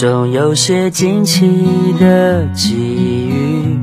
[0.00, 2.74] 总有些惊奇的际
[3.28, 3.78] 遇。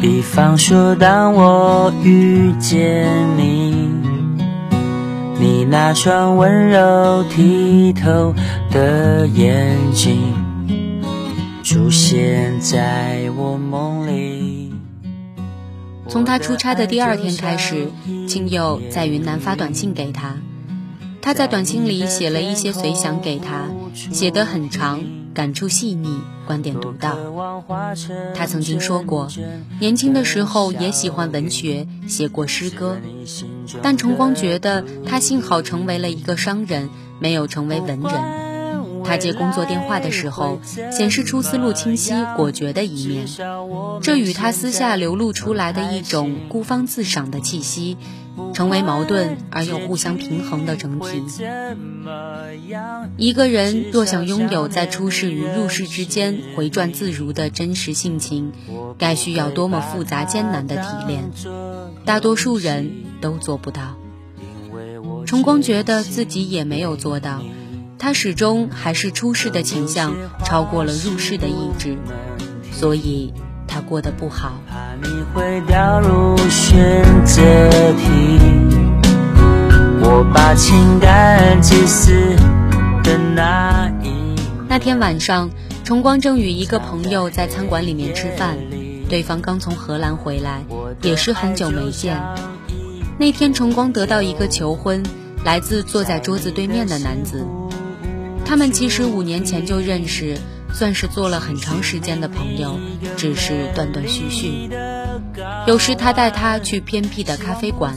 [0.00, 3.90] 比方说，当我遇见你，
[5.38, 8.32] 你那双温柔剔透
[8.70, 10.32] 的眼睛
[11.62, 14.72] 出现在我梦里。
[16.08, 17.88] 从他出差的第二天开始，
[18.26, 20.36] 青佑在云南发短信给他。
[21.20, 25.02] 他在短信里写了一些随想给他，写得很长，
[25.34, 27.16] 感触细腻，观点独到。
[28.34, 29.28] 他曾经说过，
[29.80, 32.96] 年轻的时候也喜欢文学，写过诗歌，
[33.82, 38.41] 但崇光觉得他幸好成为了一个商人，没有成为文人。
[39.04, 43.26] 他接工作电话的时候，显示出思路清晰、果决的一面，
[44.00, 47.96] 这与他私下流露出来的一种孤芳自赏的气息。
[48.54, 51.22] 成为矛盾而又互相平衡的整体。
[53.18, 58.52] 一个人若想拥有在出世与入世之间回转自如的真实性情，
[58.96, 61.30] 该需要多么复杂艰难的提炼，
[62.06, 63.96] 大多数人都做不到。
[65.26, 67.42] 崇光觉得自己也没有做到，
[68.02, 71.96] 他始终还是出世的倾向超过了入世的意志，
[72.72, 73.32] 所以。
[73.74, 74.60] 他过得不好。
[84.68, 85.48] 那天晚上，
[85.84, 88.58] 崇光正与一个朋友在餐馆里面吃饭，
[89.08, 90.66] 对方刚从荷兰回来，
[91.00, 92.20] 也是很久没见。
[93.18, 95.02] 那天，崇光得到一个求婚，
[95.46, 97.46] 来自坐在桌子对面的男子。
[98.52, 100.36] 他们其实五年前就认识。
[100.74, 102.78] 算是做了很长时间的朋友，
[103.16, 104.68] 只是断断续续。
[105.66, 107.94] 有时他带他去偏僻的咖啡馆，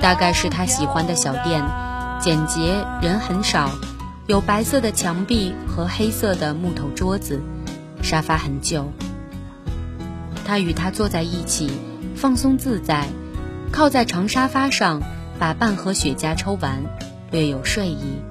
[0.00, 1.64] 大概是他喜欢的小店，
[2.20, 3.72] 简洁，人很少，
[4.28, 7.40] 有白色的墙壁和黑色的木头桌子，
[8.02, 8.92] 沙发很旧。
[10.44, 11.70] 他与他坐在一起，
[12.14, 13.06] 放松自在，
[13.72, 15.02] 靠在长沙发上，
[15.40, 16.82] 把半盒雪茄抽完，
[17.32, 18.22] 略有睡意，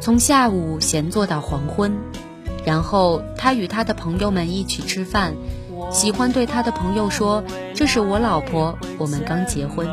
[0.00, 1.96] 从下午闲坐到黄昏。
[2.64, 5.34] 然后他与他的朋友们一起吃饭，
[5.92, 9.86] 喜欢对他的朋友说：“这是我老婆，我们刚结婚。”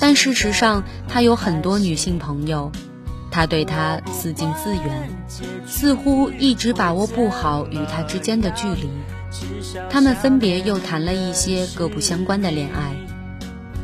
[0.00, 2.72] 但事实上，他有很多女性朋友，
[3.30, 5.10] 他对她似近似远，
[5.66, 8.88] 似乎一直把握不好与他之间的距离。
[9.90, 12.96] 他们分别又谈了一些各不相关的恋爱，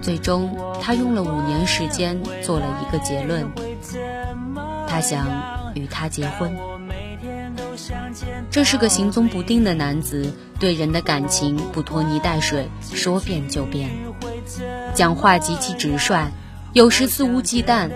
[0.08, 3.46] 最终他用了五年时间做了一个结论，
[4.88, 5.28] 他想。
[5.74, 6.56] 与他结婚，
[8.50, 13.90] 这是个行踪不定的男子，对人的感情不拖泥带水，说变就变，
[14.94, 16.32] 讲话极其直率，
[16.72, 17.90] 有时肆无忌惮，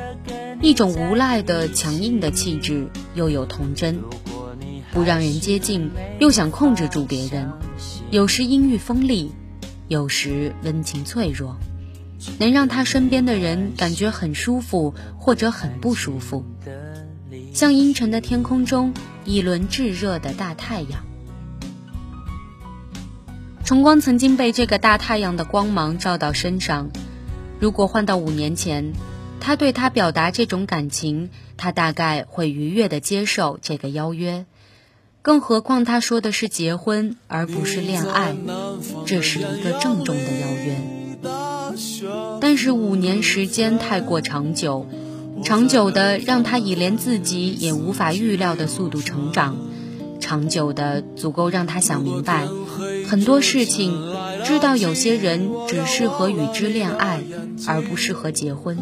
[0.60, 4.02] 一种无赖的强硬的气质，又有童真，
[4.92, 5.90] 不让人接近，
[6.20, 7.50] 又想控制住别人，
[8.10, 9.32] 有时阴郁锋利，
[9.88, 11.56] 有时温情脆弱，
[12.38, 16.44] 能让他身边的人感觉很舒服，或者很不舒服。
[17.54, 18.94] 像阴沉的天空中
[19.24, 21.04] 一轮炙热的大太阳，
[23.64, 26.90] 崇光曾经被这个大太阳的光芒照到身上。
[27.60, 28.92] 如果换到五年前，
[29.38, 34.46] 他对他表达这种感情，他大概会愉悦地接受这个邀约。
[35.20, 38.34] 更何况他说的是结婚，而不是恋爱，
[39.06, 40.91] 这是一个郑重的邀约。
[42.40, 44.86] 但是五年时间太过长久。
[45.44, 49.56] 长久的让他以连自己也无法预料的速度成长，
[50.20, 52.46] 长久的足够让他想明白
[53.08, 53.92] 很多事情，
[54.44, 57.22] 知道有些人只适合与之恋爱，
[57.66, 58.78] 而不适合结婚。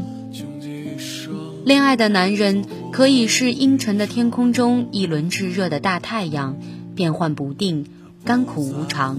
[1.65, 6.59] 恋爱的男人可以是阴沉的天空中一轮炙热的大太阳，
[6.95, 7.87] 变幻不定，
[8.25, 9.19] 甘苦无常。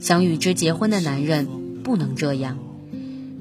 [0.00, 1.46] 想与之结婚的男人
[1.84, 2.58] 不能这样，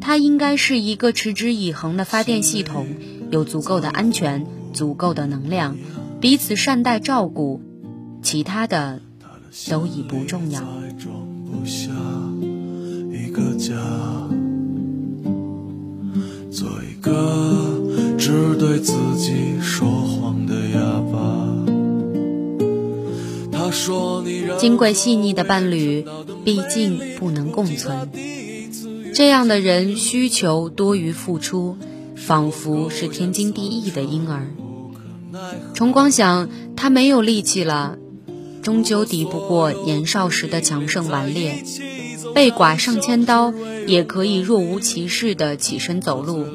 [0.05, 2.85] 他应该是一个持之以恒的发电系统。
[3.31, 5.77] 有足够的安全，足够的能量，
[6.21, 7.59] 彼此善待照顾，
[8.21, 9.01] 其他的
[9.67, 10.61] 都已不重要。
[16.51, 17.81] 做一个
[18.19, 21.49] 只对自己说谎的哑巴。
[23.51, 26.05] 他说你金贵细腻的伴侣，
[26.43, 28.07] 毕竟不能共存。
[29.15, 31.77] 这样的人需求多于付出。
[32.15, 34.47] 仿佛是天经地义的婴儿。
[35.73, 37.97] 崇光想，他没有力气了，
[38.63, 41.63] 终究抵不过年少时的强盛顽劣。
[42.33, 43.53] 被剐上千刀，
[43.85, 46.47] 也可以若无其事地起身走路。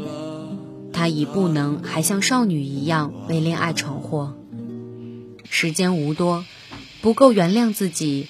[0.94, 4.34] 他已不能还像少女一样为恋爱闯祸。
[5.48, 6.46] 时间无多，
[7.02, 8.26] 不够原谅自己，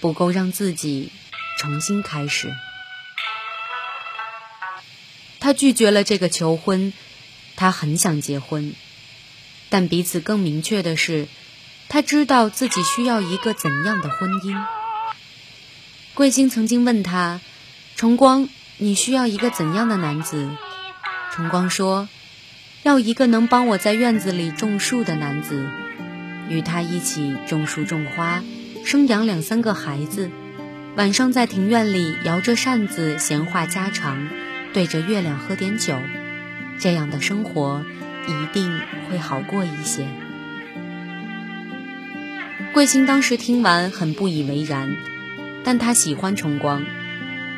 [0.00, 1.10] 不够让自己
[1.58, 2.48] 重新开始。
[5.48, 6.92] 他拒绝了这个求婚，
[7.56, 8.74] 他很想结婚，
[9.70, 11.26] 但彼此更明确的是，
[11.88, 14.62] 他知道自己需要一个怎样的婚姻。
[16.12, 17.40] 桂星曾经问他
[17.96, 20.50] ：“崇光，你需要一个怎样的男子？”
[21.32, 22.10] 崇光说
[22.84, 25.66] ：“要一个能帮我在院子里种树的男子。”
[26.50, 28.44] 与他一起种树种花，
[28.84, 30.30] 生养两三个孩子，
[30.94, 34.28] 晚上在庭院里摇着扇子闲话家常，
[34.72, 35.98] 对着月亮喝点酒，
[36.78, 37.84] 这样的生活
[38.26, 40.06] 一定会好过一些。
[42.72, 44.96] 桂清当时听完很不以为然，
[45.64, 46.84] 但他喜欢崇光，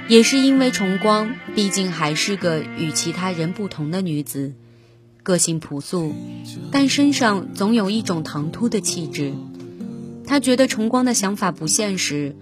[0.09, 4.55] 也是因为崇光毕竟还是个与其他人不同的女子。
[5.23, 6.15] 个性朴素，
[6.73, 9.35] 但身上总有一种唐突的气质。
[10.27, 12.35] 他觉得崇光的想法不现实，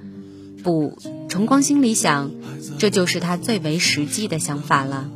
[0.62, 0.96] 不，
[1.28, 2.30] 崇光心里想，
[2.78, 5.10] 这就是他最为实际的想法了。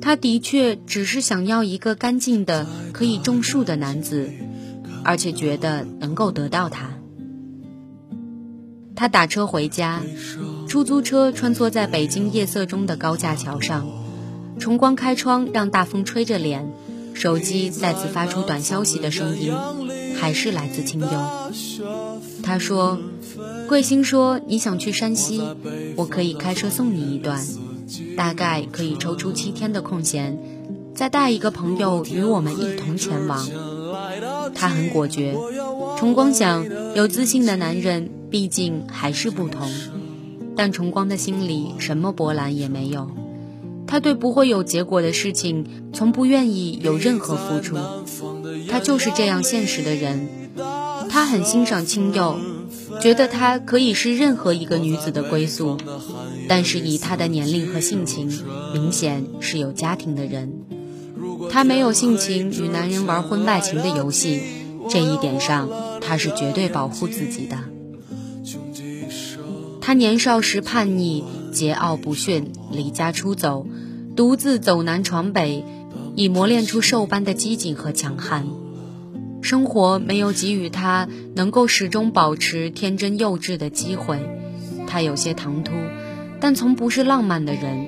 [0.00, 4.30] 他的确只是想要一个干净的、可以种树的男子，
[5.04, 6.90] 而且觉得能够得到他。
[8.96, 10.02] 他打车回家，
[10.66, 13.86] 出租车穿梭在北京夜色中的高架桥上。
[14.58, 16.68] 崇光开窗，让大风吹着脸，
[17.14, 19.52] 手机再次发出短消息的声音，
[20.20, 21.08] 还是来自清幽。
[22.42, 22.98] 他说
[23.68, 25.42] ：“桂星说你想去山西，
[25.96, 27.46] 我可以开车送你一段，
[28.16, 30.38] 大概可以抽出七天的空闲，
[30.94, 33.48] 再带一个朋友与我们一同前往。”
[34.54, 35.36] 他很果决。
[35.98, 39.68] 崇光想，有自信的男人毕竟还是不同，
[40.56, 43.10] 但崇光的心里什么波澜也没有。
[43.86, 47.76] 他对不会有结果的事情，从不愿意有任何付出。
[48.68, 50.28] 他就是这样现实的人。
[51.10, 52.38] 他很欣赏青佑，
[53.00, 55.78] 觉得他可以是任何一个女子的归宿。
[56.48, 58.28] 但是以他的年龄和性情，
[58.72, 60.52] 明显是有家庭的人。
[61.50, 64.40] 他没有性情与男人玩婚外情的游戏，
[64.90, 65.68] 这一点上
[66.00, 67.58] 他是绝对保护自己的。
[69.80, 71.24] 他年少时叛逆。
[71.50, 73.66] 桀骜不驯，离家出走，
[74.14, 75.64] 独自走南闯北，
[76.14, 78.46] 已磨练出兽般的机警和强悍。
[79.48, 84.18] 生活没有给予他能够始终保持天真幼稚的机会，
[84.86, 85.72] 他有些唐突，
[86.38, 87.86] 但从不是浪漫的人。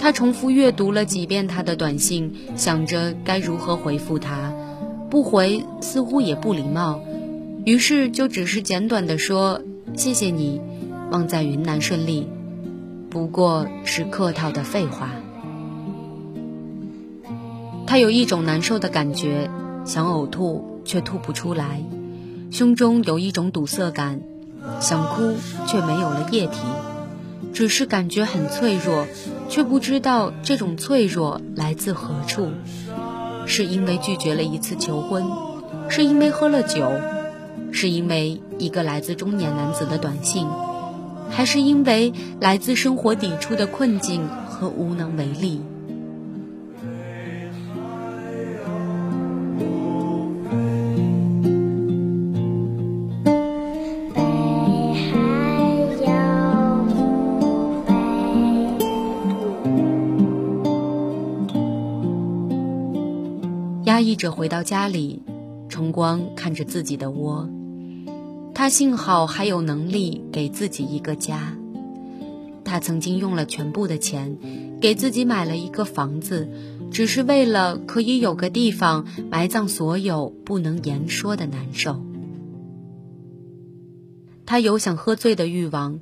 [0.00, 4.52] 他重复阅读了几遍他的短信，想着该如何回复他，
[5.08, 7.00] 不回似乎也不礼貌，
[7.64, 9.62] 于是就只是简短的说
[9.94, 10.60] ：“谢谢你，
[11.12, 12.26] 望在云南顺利。”
[13.08, 15.10] 不过是客套的废话。
[17.86, 19.48] 他有一种难受的感觉，
[19.84, 21.84] 想呕吐却吐不出来，
[22.50, 24.20] 胸中有一种堵塞感，
[24.80, 25.34] 想哭
[25.66, 26.58] 却没有了液体，
[27.52, 29.06] 只是感觉很脆弱，
[29.48, 32.50] 却不知道这种脆弱来自何处。
[33.46, 35.24] 是因为拒绝了一次求婚，
[35.88, 36.90] 是因为喝了酒，
[37.72, 40.46] 是因为一个来自中年男子的短信。
[41.30, 45.62] 还是因为来自生活抵触的困境和无能为力。
[64.22, 65.24] 着回到家里，
[65.68, 67.50] 崇光看着自己的窝。
[68.54, 71.56] 他幸好还有能力给自己一个家。
[72.64, 74.38] 他曾经用了全部的钱，
[74.80, 76.48] 给自己买了一个房子，
[76.92, 82.00] 只是为了可以有个地方埋葬所有不能言说的难受。
[84.46, 85.98] 他有想喝醉的欲望，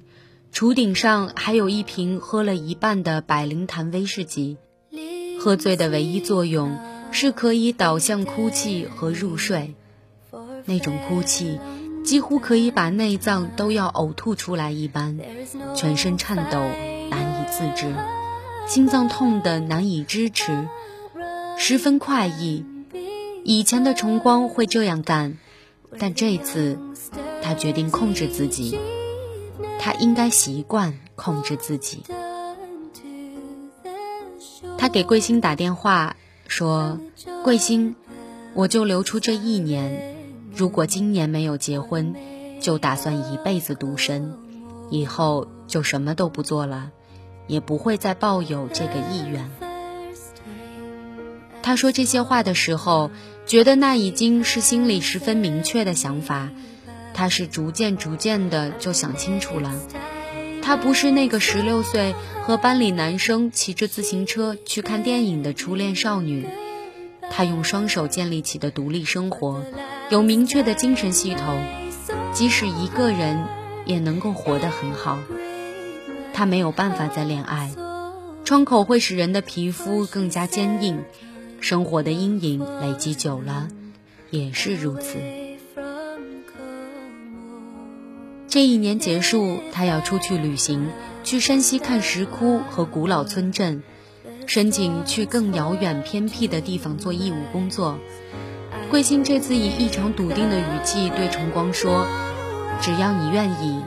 [0.53, 4.59] 厨顶上还有一瓶喝了一半的百灵坛威士忌。
[5.39, 6.77] 喝醉的唯一作用
[7.13, 9.75] 是可以导向哭泣和入睡，
[10.65, 11.59] 那种哭泣。
[12.03, 15.19] 几乎可以把内脏都要呕吐出来一般，
[15.77, 16.59] 全身颤抖，
[17.11, 17.95] 难以自制，
[18.67, 20.67] 心脏痛得难以支持，
[21.59, 22.65] 十分快意。
[23.45, 25.37] 以前的崇光会这样干，
[25.99, 26.79] 但这次
[27.43, 28.79] 他决定控制自己。
[29.79, 32.03] 他应该习惯控制自己。
[34.79, 36.17] 他给桂星打电话
[36.51, 36.99] 说
[37.45, 37.95] ：“桂星，
[38.55, 40.17] 我就留出这一年。”
[40.53, 42.17] 如果今年没有结婚，
[42.61, 44.35] 就打算一辈子独身，
[44.91, 46.91] 以后就什么都不做了，
[47.47, 49.49] 也不会再抱有这个意愿。
[51.63, 53.13] 他说这些话的时候，
[53.47, 56.51] 觉得那已经是心里十分明确的想法。
[57.15, 59.73] 他是逐渐逐渐的就想清楚了。
[60.63, 62.15] 他不是那个十六岁
[62.51, 66.49] 和班里男生骑着自行车去看电影的初恋少女。
[67.31, 69.63] 她用双手建立起的独立生活，
[70.11, 71.65] 有明确的精神系统，
[72.33, 73.47] 即使一个人
[73.87, 75.21] 也能够活得很好。
[76.33, 77.71] 她没有办法再恋爱，
[78.45, 81.05] 窗口会使人的皮肤更加坚硬。
[81.61, 83.69] 生活的阴影累积久了，
[84.31, 85.19] 也是如此。
[88.49, 90.89] 这一年结束，他要出去旅行，
[91.23, 93.83] 去山西看石窟和古老村镇，
[94.47, 97.99] 申请去更遥远偏僻的地方做义务工作。
[98.91, 102.07] 桂兴这次以异常笃定的语气对崇光说
[102.83, 103.83] ：“只要你愿意，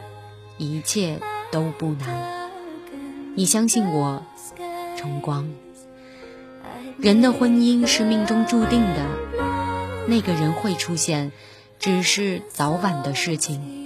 [0.57, 1.19] 一切
[1.51, 2.49] 都不难。
[3.35, 4.23] 你相信我，
[4.95, 5.49] 崇光。”
[6.97, 9.05] 人的婚姻是命中注定的，
[10.07, 11.33] 那个人会出现，
[11.79, 13.82] 只是早晚的事情。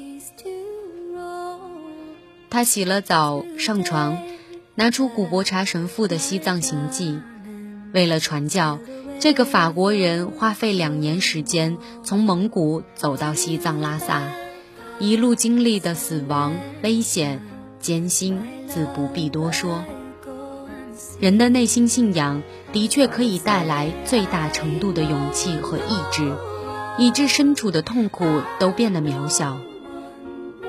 [2.58, 4.18] 他洗了澡，上床，
[4.74, 7.20] 拿出古伯查神父的西藏行记。
[7.94, 8.80] 为了传教，
[9.20, 14.24] 这个法国人花费两年时间从蒙古走到西藏拉萨，
[14.98, 17.44] 一路经历的死亡、危险、
[17.80, 19.84] 艰辛，自不必多说。
[21.20, 22.42] 人的内心信仰
[22.74, 26.34] 的确可以带来最大程度的勇气和意志，
[26.98, 28.26] 以致身处的痛苦
[28.58, 29.60] 都变得渺小。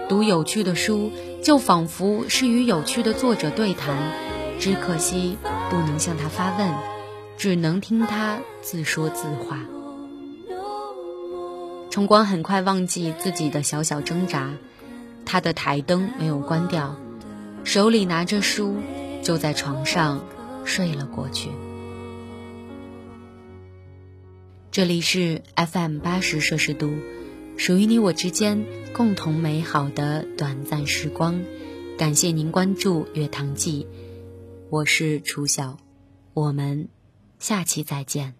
[0.07, 3.97] 读有趣的书，就仿佛是与有趣的作者对谈，
[4.59, 5.37] 只可惜
[5.71, 6.75] 不能向他发问，
[7.37, 9.61] 只能听他自说自话。
[11.91, 14.53] 崇光很快忘记自己的小小挣扎，
[15.25, 16.97] 他的台灯没有关掉，
[17.65, 18.77] 手里拿着书，
[19.23, 20.25] 就在床上。
[20.65, 21.49] 睡了过去。
[24.71, 26.93] 这里是 FM 八十摄氏度，
[27.59, 31.43] 属于你我之间共同美好的短暂时光。
[31.99, 33.85] 感谢您关注《月堂记》，
[34.71, 35.77] 我是楚晓，
[36.35, 36.89] 我们
[37.41, 38.35] 下期再见。